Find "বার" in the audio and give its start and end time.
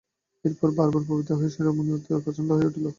0.77-0.89, 0.89-1.03